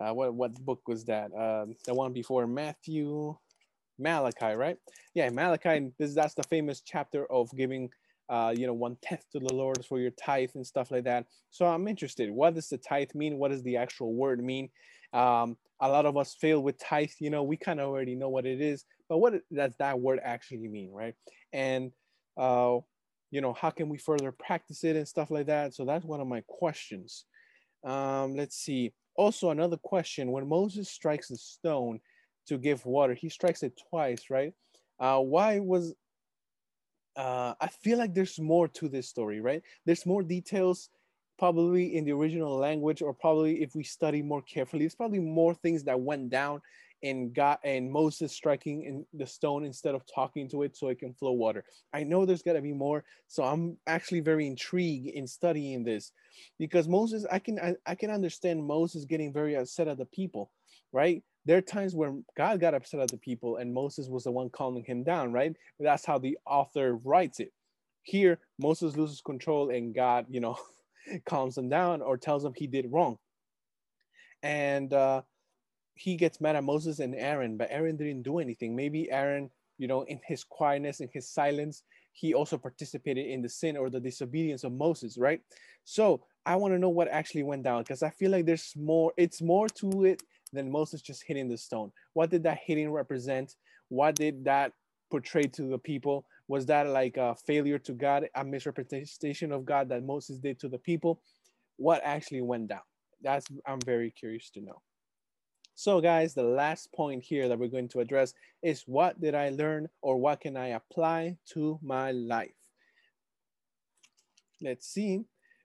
uh, 0.00 0.12
what 0.12 0.34
what 0.34 0.54
book 0.64 0.86
was 0.86 1.04
that? 1.06 1.32
Uh, 1.34 1.66
the 1.86 1.94
one 1.94 2.12
before 2.12 2.46
Matthew, 2.46 3.36
Malachi, 3.98 4.54
right? 4.54 4.76
Yeah, 5.14 5.30
Malachi. 5.30 5.92
This 5.98 6.14
that's 6.14 6.34
the 6.34 6.44
famous 6.44 6.82
chapter 6.82 7.26
of 7.32 7.50
giving, 7.56 7.90
uh, 8.28 8.54
you 8.56 8.66
know, 8.66 8.74
one 8.74 8.96
tenth 9.02 9.24
to 9.32 9.40
the 9.40 9.52
Lord 9.54 9.84
for 9.84 9.98
your 9.98 10.12
tithe 10.12 10.50
and 10.54 10.66
stuff 10.66 10.90
like 10.90 11.04
that. 11.04 11.26
So 11.50 11.66
I'm 11.66 11.88
interested. 11.88 12.30
What 12.30 12.54
does 12.54 12.68
the 12.68 12.78
tithe 12.78 13.14
mean? 13.14 13.38
What 13.38 13.50
does 13.50 13.62
the 13.62 13.76
actual 13.76 14.14
word 14.14 14.42
mean? 14.44 14.70
Um, 15.12 15.56
a 15.80 15.88
lot 15.88 16.06
of 16.06 16.16
us 16.16 16.34
fail 16.40 16.62
with 16.62 16.78
tithe. 16.78 17.10
You 17.18 17.30
know, 17.30 17.42
we 17.42 17.56
kind 17.56 17.80
of 17.80 17.88
already 17.88 18.14
know 18.14 18.28
what 18.28 18.46
it 18.46 18.60
is, 18.60 18.84
but 19.08 19.18
what 19.18 19.34
does 19.52 19.74
that 19.78 20.00
word 20.00 20.20
actually 20.22 20.68
mean, 20.68 20.90
right? 20.92 21.14
And 21.52 21.92
uh, 22.36 22.78
you 23.30 23.40
know, 23.40 23.52
how 23.52 23.70
can 23.70 23.88
we 23.88 23.98
further 23.98 24.32
practice 24.32 24.84
it 24.84 24.96
and 24.96 25.06
stuff 25.06 25.30
like 25.30 25.46
that? 25.46 25.74
So 25.74 25.84
that's 25.84 26.04
one 26.04 26.20
of 26.20 26.26
my 26.26 26.42
questions. 26.46 27.24
Um, 27.84 28.34
let's 28.34 28.56
see. 28.56 28.92
Also, 29.16 29.50
another 29.50 29.76
question 29.76 30.30
when 30.30 30.48
Moses 30.48 30.90
strikes 30.90 31.28
the 31.28 31.36
stone 31.36 32.00
to 32.48 32.58
give 32.58 32.84
water, 32.86 33.14
he 33.14 33.28
strikes 33.28 33.62
it 33.62 33.80
twice, 33.90 34.24
right? 34.30 34.52
Uh, 34.98 35.18
why 35.18 35.58
was 35.58 35.94
uh, 37.16 37.54
I 37.60 37.68
feel 37.68 37.98
like 37.98 38.14
there's 38.14 38.38
more 38.38 38.68
to 38.68 38.88
this 38.88 39.08
story, 39.08 39.40
right? 39.40 39.62
There's 39.86 40.04
more 40.04 40.22
details 40.22 40.90
probably 41.38 41.96
in 41.96 42.04
the 42.04 42.12
original 42.12 42.56
language, 42.56 43.02
or 43.02 43.12
probably 43.12 43.62
if 43.62 43.74
we 43.74 43.84
study 43.84 44.22
more 44.22 44.42
carefully, 44.42 44.82
there's 44.84 44.94
probably 44.94 45.20
more 45.20 45.54
things 45.54 45.84
that 45.84 46.00
went 46.00 46.30
down 46.30 46.60
and 47.02 47.34
God 47.34 47.58
and 47.62 47.90
Moses 47.90 48.32
striking 48.32 48.84
in 48.84 49.06
the 49.12 49.26
stone 49.26 49.64
instead 49.64 49.94
of 49.94 50.02
talking 50.12 50.48
to 50.50 50.62
it 50.62 50.76
so 50.76 50.88
it 50.88 50.98
can 50.98 51.12
flow 51.14 51.32
water. 51.32 51.64
I 51.92 52.02
know 52.04 52.24
there's 52.24 52.42
got 52.42 52.54
to 52.54 52.62
be 52.62 52.72
more, 52.72 53.04
so 53.28 53.44
I'm 53.44 53.76
actually 53.86 54.20
very 54.20 54.46
intrigued 54.46 55.08
in 55.08 55.26
studying 55.26 55.84
this 55.84 56.12
because 56.58 56.88
Moses, 56.88 57.26
I 57.30 57.38
can 57.38 57.58
I, 57.58 57.74
I 57.86 57.94
can 57.94 58.10
understand 58.10 58.64
Moses 58.64 59.04
getting 59.04 59.32
very 59.32 59.54
upset 59.54 59.88
at 59.88 59.98
the 59.98 60.06
people, 60.06 60.50
right? 60.92 61.22
There 61.44 61.58
are 61.58 61.62
times 61.62 61.94
where 61.94 62.12
God 62.36 62.60
got 62.60 62.74
upset 62.74 63.00
at 63.00 63.10
the 63.10 63.18
people 63.18 63.56
and 63.56 63.72
Moses 63.72 64.08
was 64.08 64.24
the 64.24 64.32
one 64.32 64.50
calming 64.50 64.84
him 64.84 65.04
down, 65.04 65.32
right? 65.32 65.54
That's 65.78 66.04
how 66.04 66.18
the 66.18 66.38
author 66.46 66.96
writes 66.96 67.40
it. 67.40 67.52
Here, 68.02 68.38
Moses 68.58 68.96
loses 68.96 69.20
control 69.20 69.70
and 69.70 69.94
God, 69.94 70.26
you 70.28 70.40
know, 70.40 70.58
calms 71.24 71.56
him 71.56 71.68
down 71.68 72.02
or 72.02 72.16
tells 72.16 72.44
him 72.44 72.52
he 72.54 72.66
did 72.66 72.86
wrong. 72.90 73.18
And 74.42 74.92
uh, 74.92 75.22
he 75.94 76.16
gets 76.16 76.40
mad 76.40 76.56
at 76.56 76.64
Moses 76.64 76.98
and 76.98 77.14
Aaron, 77.14 77.56
but 77.56 77.68
Aaron 77.70 77.96
didn't 77.96 78.22
do 78.22 78.38
anything. 78.38 78.76
Maybe 78.76 79.10
Aaron, 79.10 79.50
you 79.78 79.88
know, 79.88 80.02
in 80.02 80.20
his 80.24 80.44
quietness, 80.44 81.00
in 81.00 81.08
his 81.12 81.28
silence, 81.28 81.82
he 82.12 82.34
also 82.34 82.56
participated 82.56 83.26
in 83.26 83.42
the 83.42 83.48
sin 83.48 83.76
or 83.76 83.90
the 83.90 84.00
disobedience 84.00 84.64
of 84.64 84.72
Moses, 84.72 85.18
right? 85.18 85.40
So 85.84 86.24
I 86.44 86.56
want 86.56 86.74
to 86.74 86.78
know 86.78 86.88
what 86.88 87.08
actually 87.08 87.42
went 87.42 87.62
down 87.62 87.82
because 87.82 88.02
I 88.02 88.10
feel 88.10 88.30
like 88.30 88.46
there's 88.46 88.72
more, 88.76 89.12
it's 89.16 89.42
more 89.42 89.68
to 89.68 90.04
it 90.04 90.22
than 90.52 90.70
Moses 90.70 91.02
just 91.02 91.24
hitting 91.26 91.48
the 91.48 91.58
stone. 91.58 91.92
What 92.14 92.30
did 92.30 92.42
that 92.44 92.58
hitting 92.64 92.90
represent? 92.90 93.54
What 93.88 94.14
did 94.14 94.44
that 94.44 94.72
portray 95.10 95.44
to 95.44 95.62
the 95.62 95.78
people? 95.78 96.26
Was 96.48 96.66
that 96.66 96.88
like 96.88 97.16
a 97.16 97.34
failure 97.46 97.78
to 97.80 97.92
God, 97.92 98.28
a 98.34 98.44
misrepresentation 98.44 99.52
of 99.52 99.64
God 99.64 99.88
that 99.88 100.04
Moses 100.04 100.38
did 100.38 100.58
to 100.60 100.68
the 100.68 100.78
people? 100.78 101.20
What 101.76 102.02
actually 102.04 102.42
went 102.42 102.68
down? 102.68 102.80
That's 103.22 103.46
I'm 103.66 103.80
very 103.80 104.10
curious 104.10 104.50
to 104.50 104.60
know. 104.60 104.80
So 105.74 106.00
guys, 106.00 106.32
the 106.32 106.42
last 106.42 106.90
point 106.94 107.22
here 107.22 107.48
that 107.48 107.58
we're 107.58 107.68
going 107.68 107.88
to 107.88 108.00
address 108.00 108.32
is 108.62 108.84
what 108.86 109.20
did 109.20 109.34
I 109.34 109.50
learn 109.50 109.88
or 110.00 110.16
what 110.16 110.40
can 110.40 110.56
I 110.56 110.68
apply 110.68 111.36
to 111.52 111.78
my 111.82 112.12
life? 112.12 112.54
Let's 114.62 114.88
see. 114.88 115.24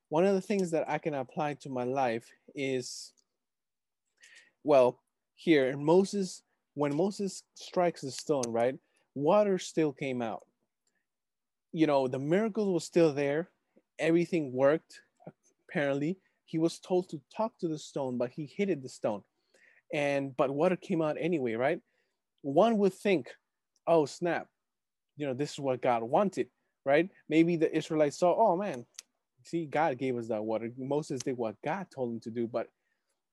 One 0.09 0.25
of 0.25 0.35
the 0.35 0.41
things 0.41 0.71
that 0.71 0.89
I 0.89 0.97
can 0.97 1.13
apply 1.13 1.53
to 1.61 1.69
my 1.69 1.85
life 1.85 2.25
is, 2.53 3.13
well, 4.65 4.99
here 5.35 5.77
Moses, 5.77 6.43
when 6.73 6.93
Moses 6.93 7.43
strikes 7.55 8.01
the 8.01 8.11
stone, 8.11 8.43
right? 8.49 8.75
Water 9.15 9.57
still 9.59 9.91
came 9.91 10.21
out. 10.21 10.45
You 11.71 11.87
know, 11.87 12.07
the 12.07 12.19
miracle 12.19 12.73
was 12.73 12.83
still 12.83 13.13
there. 13.13 13.49
Everything 13.99 14.53
worked, 14.53 15.01
apparently. 15.69 16.17
He 16.45 16.57
was 16.57 16.79
told 16.79 17.09
to 17.09 17.21
talk 17.35 17.57
to 17.59 17.67
the 17.67 17.79
stone, 17.79 18.17
but 18.17 18.31
he 18.31 18.45
hit 18.45 18.81
the 18.81 18.89
stone 18.89 19.23
and 19.93 20.35
but 20.37 20.49
water 20.49 20.77
came 20.77 21.01
out 21.01 21.17
anyway 21.19 21.53
right 21.53 21.81
one 22.41 22.77
would 22.77 22.93
think, 22.93 23.29
oh, 23.87 24.05
snap, 24.05 24.47
you 25.17 25.25
know, 25.27 25.33
this 25.33 25.53
is 25.53 25.59
what 25.59 25.81
God 25.81 26.03
wanted, 26.03 26.47
right? 26.85 27.09
Maybe 27.29 27.55
the 27.55 27.75
Israelites 27.75 28.17
saw, 28.19 28.35
oh 28.35 28.57
man, 28.57 28.85
see, 29.43 29.65
God 29.65 29.97
gave 29.97 30.17
us 30.17 30.27
that 30.27 30.43
water. 30.43 30.69
Moses 30.77 31.21
did 31.21 31.37
what 31.37 31.55
God 31.63 31.87
told 31.93 32.13
him 32.13 32.19
to 32.21 32.29
do. 32.29 32.47
But, 32.47 32.67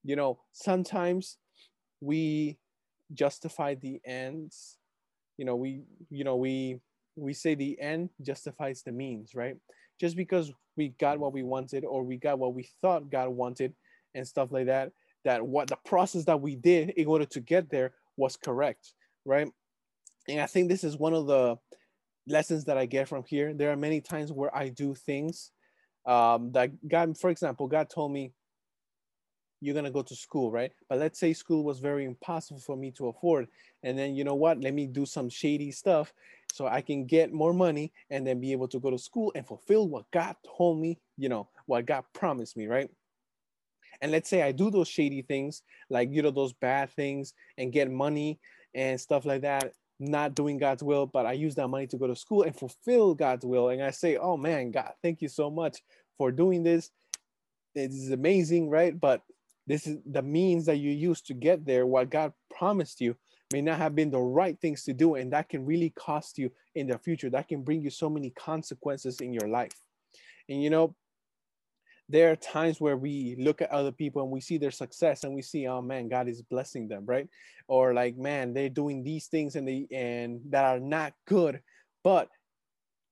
you 0.04 0.16
know, 0.16 0.38
sometimes 0.52 1.38
we 2.00 2.58
justify 3.12 3.75
the 3.75 4.00
ends. 4.04 4.77
You 5.38 5.47
know, 5.47 5.57
we, 5.57 5.83
you 6.11 6.25
know, 6.25 6.37
we, 6.37 6.80
we 7.16 7.33
say 7.33 7.54
the 7.54 7.80
end 7.80 8.11
justifies 8.21 8.83
the 8.83 8.92
means, 8.92 9.35
right? 9.35 9.57
Just 9.99 10.16
because 10.16 10.52
we 10.76 10.90
got 11.00 11.18
what 11.18 11.33
we 11.33 11.42
wanted 11.42 11.85
or 11.85 12.02
we 12.02 12.18
got 12.18 12.38
what 12.38 12.54
we 12.54 12.68
thought 12.83 13.11
God 13.11 13.30
wanted 13.30 13.73
and 14.14 14.28
stuff 14.28 14.52
like 14.52 14.66
that, 14.66 14.92
that 15.25 15.45
what 15.45 15.68
the 15.68 15.78
process 15.85 16.25
that 16.26 16.40
we 16.40 16.54
did 16.54 16.90
in 16.90 17.07
order 17.07 17.25
to 17.25 17.40
get 17.40 17.71
there 17.71 17.92
was 18.16 18.37
correct, 18.37 18.92
right? 19.25 19.49
And 20.28 20.40
I 20.40 20.47
think 20.47 20.68
this 20.68 20.85
is 20.85 20.99
one 20.99 21.14
of 21.14 21.26
the 21.26 21.57
lessons 22.26 22.64
that 22.66 22.76
I 22.76 22.87
get 22.87 23.09
from 23.09 23.25
here. 23.26 23.54
There 23.54 23.73
are 23.73 23.76
many 23.76 24.00
times 24.00 24.33
where 24.33 24.54
I 24.54 24.68
do 24.68 24.95
things 24.95 25.50
um, 26.07 26.52
that 26.52 26.71
God, 26.87 27.18
for 27.18 27.30
example, 27.30 27.66
God 27.66 27.88
told 27.90 28.12
me, 28.12 28.33
you're 29.61 29.75
gonna 29.75 29.91
go 29.91 30.03
to 30.03 30.15
school, 30.15 30.50
right? 30.50 30.73
But 30.88 30.99
let's 30.99 31.19
say 31.19 31.33
school 31.33 31.65
was 31.65 31.79
very 31.81 32.05
impossible 32.05 32.61
for 32.61 32.77
me 32.77 32.91
to 32.93 33.09
afford. 33.09 33.49
And 33.83 33.99
then 33.99 34.15
you 34.15 34.25
know 34.25 34.35
what? 34.35 34.61
Let 34.61 34.75
me 34.75 34.87
do 34.87 35.07
some 35.07 35.29
shady 35.29 35.71
stuff 35.71 36.12
so 36.53 36.67
I 36.67 36.81
can 36.81 37.07
get 37.07 37.33
more 37.33 37.53
money 37.53 37.93
and 38.11 38.27
then 38.27 38.41
be 38.41 38.53
able 38.53 38.69
to 38.69 38.81
go 38.81 38.91
to 38.91 38.99
school 38.99 39.33
and 39.35 39.47
fulfill 39.47 39.88
what 39.88 40.11
God 40.11 40.37
told 40.57 40.81
me, 40.81 40.99
you 41.17 41.29
know, 41.29 41.49
what 41.67 41.87
God 41.87 42.05
promised 42.12 42.57
me, 42.57 42.67
right? 42.67 42.91
And 44.00 44.12
let's 44.12 44.31
say 44.31 44.43
I 44.43 44.53
do 44.53 44.71
those 44.71 44.88
shady 44.88 45.23
things, 45.23 45.62
like 45.91 46.11
you 46.12 46.23
know, 46.23 46.31
those 46.31 46.53
bad 46.53 46.91
things 46.91 47.35
and 47.57 47.73
get 47.73 47.91
money 47.91 48.38
and 48.75 49.00
stuff 49.00 49.25
like 49.25 49.43
that, 49.43 49.73
not 49.99 50.35
doing 50.35 50.59
God's 50.59 50.83
will, 50.83 51.07
but 51.07 51.27
I 51.27 51.33
use 51.33 51.55
that 51.57 51.69
money 51.69 51.87
to 51.88 51.99
go 51.99 52.07
to 52.07 52.15
school 52.15 52.43
and 52.43 52.57
fulfill 52.57 53.15
God's 53.15 53.45
will. 53.45 53.71
And 53.71 53.83
I 53.83 53.91
say, 53.91 54.17
oh 54.17 54.37
man, 54.37 54.71
God, 54.71 54.93
thank 55.03 55.21
you 55.21 55.29
so 55.29 55.50
much 55.50 55.83
for 56.17 56.31
doing 56.31 56.62
this. 56.62 56.91
It 57.75 57.91
is 57.91 58.11
amazing, 58.11 58.71
right? 58.71 58.99
But 58.99 59.23
this 59.69 59.87
is 59.87 59.99
the 60.11 60.23
means 60.23 60.65
that 60.67 60.79
you 60.79 60.91
use 60.91 61.21
to 61.23 61.35
get 61.35 61.67
there. 61.67 61.87
What 61.87 62.09
God 62.09 62.33
promised 62.51 63.03
you 63.03 63.15
may 63.53 63.61
not 63.61 63.79
have 63.79 63.95
been 63.95 64.11
the 64.11 64.19
right 64.19 64.59
things 64.59 64.83
to 64.85 64.95
do, 64.95 65.15
and 65.15 65.33
that 65.33 65.51
can 65.51 65.67
really 65.67 65.91
cost 65.91 66.39
you 66.39 66.51
in 66.75 66.87
the 66.87 66.99
future. 66.99 67.29
That 67.29 67.49
can 67.49 67.63
bring 67.63 67.83
you 67.83 67.91
so 67.91 68.09
many 68.09 68.31
consequences 68.31 69.21
in 69.21 69.33
your 69.33 69.47
life. 69.47 69.79
And 70.49 70.63
you 70.63 70.71
know, 70.71 70.97
there 72.09 72.33
are 72.33 72.37
times 72.37 72.81
where 72.81 72.97
we 72.97 73.37
look 73.39 73.61
at 73.61 73.71
other 73.71 73.93
people 73.93 74.23
and 74.23 74.31
we 74.31 74.41
see 74.41 74.57
their 74.57 74.71
success 74.71 75.25
and 75.25 75.35
we 75.35 75.43
see, 75.43 75.67
oh 75.67 75.83
man, 75.83 76.09
God 76.09 76.29
is 76.29 76.41
blessing 76.41 76.89
them, 76.89 77.05
right? 77.05 77.29
Or 77.69 77.93
like, 77.93 78.17
man, 78.17 78.55
they're 78.55 78.71
doing 78.71 79.05
these 79.05 79.27
things 79.27 79.55
and 79.55 79.69
they 79.69 79.87
and 79.93 80.41
that 80.49 80.65
are 80.65 80.81
not 80.81 81.13
good, 81.27 81.61
but 82.03 82.31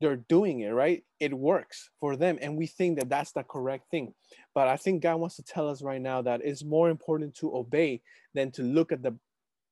they're 0.01 0.17
doing 0.29 0.61
it 0.61 0.71
right? 0.71 1.05
It 1.21 1.33
works 1.33 1.91
for 2.01 2.17
them 2.17 2.39
and 2.41 2.57
we 2.57 2.67
think 2.67 2.99
that 2.99 3.09
that's 3.09 3.33
the 3.33 3.43
correct 3.43 3.91
thing. 3.91 4.15
But 4.55 4.69
i 4.69 4.77
think 4.77 5.03
god 5.03 5.17
wants 5.17 5.37
to 5.37 5.43
tell 5.43 5.69
us 5.69 5.83
right 5.83 6.01
now 6.01 6.23
that 6.23 6.41
it's 6.45 6.65
more 6.65 6.91
important 6.91 7.35
to 7.37 7.55
obey 7.57 8.03
than 8.35 8.51
to 8.53 8.63
look 8.63 8.93
at 8.93 9.03
the 9.03 9.15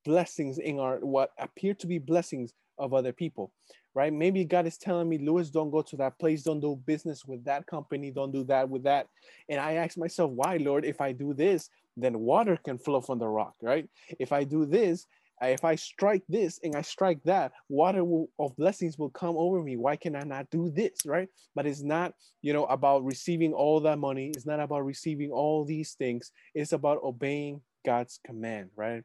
blessings 0.05 0.59
in 0.59 0.79
our 0.79 0.99
what 0.99 1.31
appear 1.39 1.75
to 1.75 1.87
be 1.87 1.99
blessings 1.99 2.53
of 2.79 2.93
other 2.93 3.13
people 3.13 3.53
right? 3.95 4.13
Maybe 4.13 4.45
god 4.45 4.67
is 4.67 4.77
telling 4.77 5.09
me 5.09 5.19
lewis 5.19 5.51
don't 5.51 5.71
go 5.71 5.83
to 5.83 5.97
that 5.99 6.19
place. 6.19 6.43
Don't 6.43 6.61
do 6.61 6.77
business 6.85 7.25
with 7.25 7.45
that 7.45 7.67
company. 7.67 8.11
Don't 8.11 8.33
do 8.33 8.45
that 8.45 8.69
with 8.69 8.83
that. 8.85 9.07
And 9.49 9.61
i 9.61 9.75
ask 9.75 9.97
myself 9.97 10.31
why 10.33 10.57
lord? 10.57 10.85
If 10.85 11.01
i 11.01 11.13
do 11.13 11.33
this 11.35 11.71
then 11.97 12.19
water 12.19 12.59
can 12.65 12.77
flow 12.77 13.01
from 13.01 13.19
the 13.21 13.29
rock 13.29 13.55
right? 13.63 13.89
If 14.19 14.33
i 14.33 14.45
do 14.45 14.67
this 14.67 15.07
if 15.43 15.65
I 15.65 15.75
strike 15.75 16.23
this 16.29 16.61
and 16.63 16.77
I 16.77 16.83
strike 16.83 17.23
that, 17.25 17.53
water 17.69 18.05
will, 18.05 18.31
of 18.39 18.57
blessings 18.57 18.99
will 18.99 19.11
come 19.11 19.37
over 19.37 19.63
me. 19.63 19.77
Why 19.77 19.97
can 19.97 20.15
I 20.15 20.23
not 20.23 20.51
do 20.51 20.71
this, 20.71 20.93
right? 21.05 21.29
But 21.55 21.67
it's 21.67 21.83
not, 21.83 22.15
you 22.43 22.53
know, 22.53 22.67
about 22.67 23.05
receiving 23.05 23.53
all 23.53 23.81
that 23.81 23.99
money. 23.99 24.33
It's 24.35 24.47
not 24.47 24.61
about 24.61 24.85
receiving 24.85 25.31
all 25.31 25.65
these 25.65 25.95
things. 25.95 26.31
It's 26.55 26.73
about 26.73 27.03
obeying 27.03 27.61
God's 27.85 28.21
command, 28.25 28.71
right? 28.77 29.03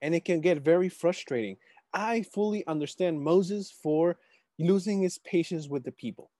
And 0.00 0.14
it 0.14 0.24
can 0.24 0.40
get 0.40 0.62
very 0.62 0.88
frustrating. 0.88 1.56
I 1.92 2.22
fully 2.22 2.66
understand 2.66 3.20
Moses 3.20 3.70
for 3.70 4.16
losing 4.58 5.02
his 5.02 5.18
patience 5.18 5.68
with 5.68 5.84
the 5.84 5.92
people. 5.92 6.30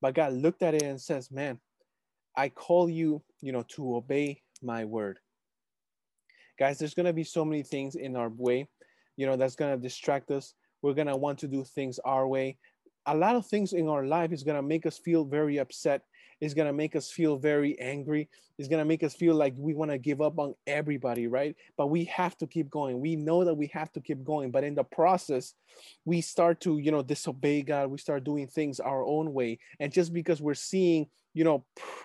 But 0.00 0.14
God 0.14 0.32
looked 0.32 0.62
at 0.62 0.74
it 0.74 0.82
and 0.82 1.00
says, 1.00 1.30
man, 1.30 1.60
I 2.36 2.48
call 2.48 2.88
you, 2.88 3.22
you 3.40 3.52
know, 3.52 3.64
to 3.76 3.96
obey 3.96 4.42
my 4.62 4.84
word 4.84 5.18
guys 6.62 6.78
there's 6.78 6.94
going 6.94 7.12
to 7.12 7.12
be 7.22 7.24
so 7.24 7.44
many 7.44 7.62
things 7.62 7.94
in 7.94 8.12
our 8.16 8.30
way 8.46 8.68
you 9.16 9.26
know 9.26 9.36
that's 9.36 9.56
going 9.56 9.74
to 9.74 9.80
distract 9.80 10.30
us. 10.30 10.54
We're 10.80 10.94
going 10.94 11.06
to 11.06 11.16
want 11.16 11.38
to 11.40 11.48
do 11.48 11.64
things 11.64 11.98
our 12.04 12.26
way. 12.26 12.56
A 13.06 13.16
lot 13.16 13.36
of 13.36 13.46
things 13.46 13.72
in 13.72 13.88
our 13.88 14.04
life 14.04 14.32
is 14.32 14.42
going 14.42 14.56
to 14.56 14.62
make 14.62 14.86
us 14.86 14.98
feel 14.98 15.24
very 15.24 15.58
upset. 15.58 16.02
It's 16.40 16.54
going 16.54 16.66
to 16.66 16.72
make 16.72 16.96
us 16.96 17.10
feel 17.10 17.36
very 17.36 17.78
angry. 17.80 18.28
It's 18.58 18.68
going 18.68 18.80
to 18.80 18.84
make 18.84 19.04
us 19.04 19.14
feel 19.14 19.34
like 19.34 19.54
we 19.56 19.74
want 19.74 19.92
to 19.92 19.98
give 19.98 20.20
up 20.20 20.38
on 20.38 20.54
everybody 20.66 21.26
right? 21.26 21.54
But 21.76 21.88
we 21.88 22.04
have 22.06 22.36
to 22.38 22.46
keep 22.46 22.68
going. 22.70 23.00
We 23.00 23.16
know 23.16 23.44
that 23.44 23.54
we 23.54 23.68
have 23.68 23.92
to 23.92 24.00
keep 24.00 24.24
going 24.24 24.50
but 24.50 24.64
in 24.64 24.74
the 24.74 24.84
process 24.84 25.54
we 26.04 26.20
start 26.20 26.60
to 26.62 26.78
you 26.78 26.90
know 26.90 27.02
disobey 27.02 27.62
god. 27.62 27.90
We 27.90 27.98
start 27.98 28.24
doing 28.24 28.46
things 28.46 28.80
our 28.80 29.04
own 29.04 29.32
way. 29.32 29.58
And 29.78 29.92
just 29.92 30.12
because 30.12 30.40
we're 30.40 30.54
seeing 30.54 31.06
you 31.34 31.44
know 31.44 31.64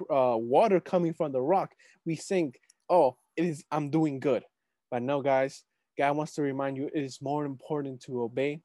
uh, 0.10 0.38
water 0.38 0.80
coming 0.80 1.14
from 1.14 1.32
the 1.32 1.42
rock 1.42 1.74
we 2.06 2.16
think 2.16 2.60
oh 2.90 3.18
it 3.38 3.46
is 3.46 3.64
I'm 3.72 3.90
doing 3.90 4.20
good. 4.20 4.44
But 4.90 5.04
no, 5.04 5.22
guys, 5.22 5.64
God 5.98 6.18
wants 6.18 6.34
to 6.34 6.42
remind 6.42 6.78
you 6.78 6.90
it 6.94 7.04
is 7.04 7.22
more 7.22 7.46
important 7.46 8.02
to 8.02 8.24
obey 8.24 8.62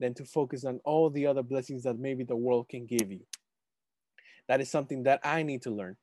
than 0.00 0.14
to 0.14 0.24
focus 0.24 0.64
on 0.64 0.80
all 0.84 1.08
the 1.08 1.26
other 1.26 1.42
blessings 1.42 1.84
that 1.84 1.98
maybe 1.98 2.24
the 2.24 2.36
world 2.36 2.68
can 2.68 2.86
give 2.86 3.10
you. 3.10 3.20
That 4.48 4.60
is 4.60 4.70
something 4.70 5.04
that 5.04 5.20
I 5.24 5.42
need 5.42 5.62
to 5.62 5.70
learn. 5.70 5.96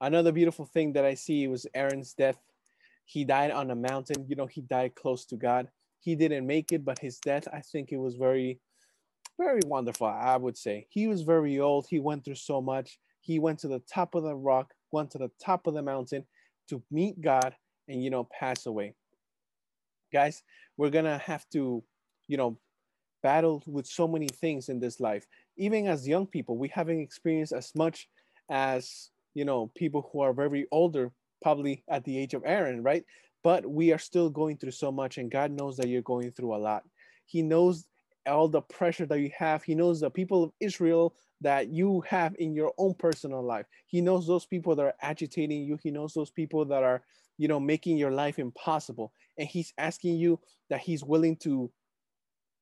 Another 0.00 0.32
beautiful 0.32 0.66
thing 0.66 0.92
that 0.94 1.04
I 1.04 1.14
see 1.14 1.46
was 1.48 1.66
Aaron's 1.74 2.14
death. 2.14 2.38
He 3.04 3.24
died 3.24 3.50
on 3.50 3.70
a 3.70 3.74
mountain. 3.74 4.24
You 4.28 4.36
know, 4.36 4.46
he 4.46 4.62
died 4.62 4.94
close 4.94 5.26
to 5.26 5.36
God. 5.36 5.68
He 6.00 6.14
didn't 6.14 6.46
make 6.46 6.72
it, 6.72 6.84
but 6.84 6.98
his 6.98 7.18
death, 7.18 7.46
I 7.52 7.60
think 7.60 7.92
it 7.92 7.98
was 7.98 8.14
very, 8.14 8.60
very 9.38 9.60
wonderful, 9.66 10.06
I 10.06 10.36
would 10.36 10.56
say. 10.56 10.86
He 10.88 11.06
was 11.06 11.22
very 11.22 11.58
old. 11.58 11.86
He 11.90 11.98
went 11.98 12.24
through 12.24 12.36
so 12.36 12.62
much. 12.62 12.98
He 13.20 13.38
went 13.38 13.58
to 13.58 13.68
the 13.68 13.82
top 13.92 14.14
of 14.14 14.22
the 14.22 14.34
rock, 14.34 14.72
went 14.92 15.10
to 15.10 15.18
the 15.18 15.30
top 15.44 15.66
of 15.66 15.74
the 15.74 15.82
mountain 15.82 16.24
to 16.70 16.82
meet 16.90 17.20
God 17.20 17.54
and 17.90 18.02
you 18.02 18.10
know 18.10 18.24
pass 18.24 18.66
away. 18.66 18.94
Guys 20.12 20.42
we're 20.76 20.90
gonna 20.90 21.18
have 21.18 21.48
to 21.50 21.82
you 22.26 22.36
know 22.36 22.56
battle 23.22 23.62
with 23.66 23.86
so 23.86 24.08
many 24.08 24.28
things 24.28 24.70
in 24.70 24.80
this 24.80 24.98
life. 24.98 25.26
Even 25.56 25.86
as 25.86 26.08
young 26.08 26.26
people 26.26 26.56
we 26.56 26.68
haven't 26.68 27.00
experienced 27.00 27.52
as 27.52 27.72
much 27.74 28.08
as 28.48 29.10
you 29.34 29.44
know 29.44 29.70
people 29.76 30.08
who 30.10 30.20
are 30.20 30.32
very 30.32 30.66
older 30.72 31.12
probably 31.42 31.82
at 31.88 32.04
the 32.04 32.18
age 32.18 32.34
of 32.34 32.42
aaron 32.46 32.82
right? 32.82 33.04
But 33.42 33.70
we 33.70 33.92
are 33.92 33.98
still 33.98 34.30
going 34.30 34.56
through 34.58 34.72
so 34.72 34.92
much 34.92 35.18
and 35.18 35.30
god 35.30 35.50
knows 35.50 35.76
that 35.76 35.88
you're 35.88 36.02
going 36.02 36.32
through 36.32 36.54
a 36.54 36.64
lot. 36.68 36.84
He 37.26 37.42
knows 37.42 37.86
all 38.26 38.48
the 38.48 38.62
pressure 38.62 39.06
that 39.06 39.20
you 39.20 39.30
have. 39.36 39.62
He 39.62 39.74
knows 39.74 40.00
the 40.00 40.10
people 40.10 40.44
of 40.44 40.52
israel 40.60 41.14
that 41.40 41.68
you 41.68 42.02
have 42.06 42.34
in 42.38 42.54
your 42.54 42.72
own 42.78 42.94
personal 42.94 43.42
life. 43.42 43.66
He 43.86 44.00
knows 44.00 44.26
those 44.26 44.46
people 44.46 44.74
that 44.76 44.82
are 44.82 44.94
agitating 45.00 45.64
you. 45.64 45.78
He 45.82 45.90
knows 45.90 46.12
those 46.12 46.30
people 46.30 46.64
that 46.66 46.82
are 46.82 47.02
you 47.40 47.48
know, 47.48 47.58
making 47.58 47.96
your 47.96 48.10
life 48.10 48.38
impossible. 48.38 49.14
And 49.38 49.48
he's 49.48 49.72
asking 49.78 50.16
you 50.16 50.38
that 50.68 50.80
he's 50.80 51.02
willing 51.02 51.36
to, 51.36 51.70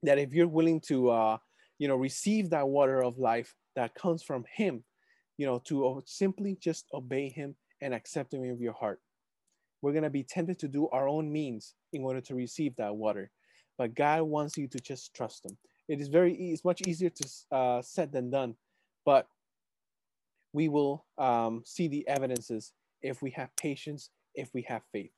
that 0.04 0.20
if 0.20 0.32
you're 0.32 0.46
willing 0.46 0.80
to, 0.82 1.10
uh, 1.10 1.38
you 1.80 1.88
know, 1.88 1.96
receive 1.96 2.50
that 2.50 2.68
water 2.68 3.02
of 3.02 3.18
life 3.18 3.56
that 3.74 3.96
comes 3.96 4.22
from 4.22 4.44
him, 4.54 4.84
you 5.36 5.46
know, 5.46 5.60
to 5.66 6.00
simply 6.06 6.56
just 6.60 6.86
obey 6.94 7.28
him 7.28 7.56
and 7.82 7.92
accept 7.92 8.32
him 8.32 8.44
in 8.44 8.56
your 8.60 8.72
heart. 8.72 9.00
We're 9.82 9.90
going 9.90 10.04
to 10.04 10.10
be 10.10 10.22
tempted 10.22 10.60
to 10.60 10.68
do 10.68 10.88
our 10.90 11.08
own 11.08 11.32
means 11.32 11.74
in 11.92 12.04
order 12.04 12.20
to 12.20 12.36
receive 12.36 12.76
that 12.76 12.94
water. 12.94 13.32
But 13.78 13.96
God 13.96 14.22
wants 14.22 14.56
you 14.56 14.68
to 14.68 14.78
just 14.78 15.12
trust 15.12 15.44
him. 15.44 15.58
It 15.88 16.00
is 16.00 16.06
very, 16.06 16.34
it's 16.34 16.64
much 16.64 16.82
easier 16.86 17.10
to 17.10 17.56
uh, 17.56 17.82
said 17.82 18.12
than 18.12 18.30
done, 18.30 18.54
but 19.04 19.26
we 20.52 20.68
will 20.68 21.04
um, 21.18 21.62
see 21.66 21.88
the 21.88 22.06
evidences 22.06 22.72
if 23.02 23.22
we 23.22 23.32
have 23.32 23.48
patience 23.56 24.10
if 24.34 24.50
we 24.54 24.62
have 24.68 24.82
faith. 24.92 25.10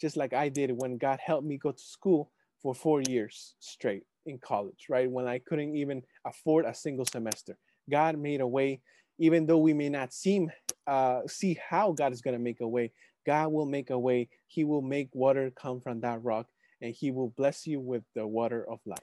Just 0.00 0.16
like 0.16 0.32
I 0.32 0.48
did 0.48 0.70
when 0.72 0.98
God 0.98 1.18
helped 1.24 1.46
me 1.46 1.56
go 1.56 1.72
to 1.72 1.82
school 1.82 2.30
for 2.60 2.74
four 2.74 3.02
years 3.08 3.54
straight 3.60 4.04
in 4.26 4.38
college, 4.38 4.86
right? 4.88 5.10
When 5.10 5.26
I 5.26 5.38
couldn't 5.38 5.74
even 5.76 6.02
afford 6.26 6.64
a 6.64 6.74
single 6.74 7.06
semester. 7.06 7.56
God 7.90 8.18
made 8.18 8.40
a 8.40 8.46
way, 8.46 8.80
even 9.18 9.46
though 9.46 9.58
we 9.58 9.72
may 9.72 9.88
not 9.88 10.12
seem 10.12 10.50
uh, 10.86 11.20
see 11.26 11.58
how 11.68 11.92
God 11.92 12.12
is 12.12 12.20
going 12.20 12.36
to 12.36 12.42
make 12.42 12.60
a 12.60 12.68
way. 12.68 12.92
God 13.24 13.48
will 13.52 13.66
make 13.66 13.90
a 13.90 13.98
way. 13.98 14.28
He 14.46 14.64
will 14.64 14.82
make 14.82 15.08
water 15.12 15.50
come 15.50 15.80
from 15.80 16.00
that 16.00 16.22
rock, 16.22 16.46
and 16.80 16.94
He 16.94 17.10
will 17.10 17.32
bless 17.36 17.66
you 17.66 17.80
with 17.80 18.04
the 18.14 18.26
water 18.26 18.64
of 18.68 18.80
life. 18.86 18.98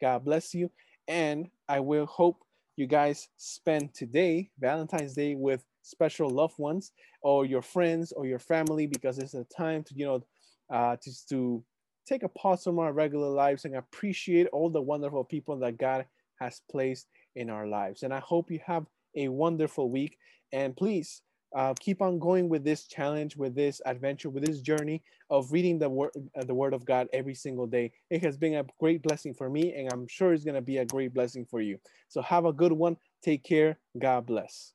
God 0.00 0.24
bless 0.24 0.54
you, 0.54 0.70
and 1.08 1.48
I 1.68 1.80
will 1.80 2.06
hope 2.06 2.38
you 2.76 2.86
guys 2.86 3.28
spend 3.36 3.94
today, 3.94 4.50
Valentine's 4.58 5.14
Day, 5.14 5.34
with 5.34 5.64
special 5.82 6.30
loved 6.30 6.58
ones 6.58 6.92
or 7.22 7.44
your 7.44 7.62
friends 7.62 8.12
or 8.12 8.26
your 8.26 8.38
family 8.38 8.86
because 8.86 9.18
it's 9.18 9.34
a 9.34 9.44
time 9.44 9.82
to 9.82 9.94
you 9.94 10.04
know 10.04 10.24
uh, 10.72 10.96
just 11.02 11.28
to 11.28 11.64
take 12.06 12.22
a 12.22 12.28
pause 12.28 12.64
from 12.64 12.78
our 12.78 12.92
regular 12.92 13.28
lives 13.28 13.64
and 13.64 13.76
appreciate 13.76 14.46
all 14.52 14.70
the 14.70 14.80
wonderful 14.80 15.24
people 15.24 15.56
that 15.58 15.78
God 15.78 16.04
has 16.40 16.60
placed 16.70 17.06
in 17.36 17.50
our 17.50 17.66
lives. 17.66 18.02
And 18.02 18.12
I 18.12 18.20
hope 18.20 18.50
you 18.50 18.60
have 18.66 18.86
a 19.16 19.28
wonderful 19.28 19.90
week. 19.90 20.18
And 20.52 20.76
please 20.76 21.22
uh, 21.54 21.74
keep 21.78 22.00
on 22.00 22.18
going 22.18 22.48
with 22.48 22.64
this 22.64 22.86
challenge, 22.86 23.36
with 23.36 23.54
this 23.54 23.80
adventure, 23.84 24.30
with 24.30 24.44
this 24.44 24.60
journey 24.60 25.02
of 25.30 25.52
reading 25.52 25.78
the 25.78 25.88
word, 25.88 26.10
uh, 26.38 26.44
the 26.44 26.54
word 26.54 26.74
of 26.74 26.84
God 26.84 27.08
every 27.12 27.34
single 27.34 27.66
day. 27.66 27.92
It 28.10 28.22
has 28.24 28.36
been 28.36 28.54
a 28.54 28.64
great 28.80 29.02
blessing 29.02 29.34
for 29.34 29.50
me, 29.50 29.74
and 29.74 29.92
I'm 29.92 30.06
sure 30.08 30.32
it's 30.32 30.44
going 30.44 30.54
to 30.54 30.62
be 30.62 30.78
a 30.78 30.86
great 30.86 31.12
blessing 31.12 31.46
for 31.48 31.60
you. 31.60 31.78
So 32.08 32.22
have 32.22 32.46
a 32.46 32.52
good 32.52 32.72
one. 32.72 32.96
Take 33.22 33.44
care. 33.44 33.78
God 33.98 34.26
bless. 34.26 34.72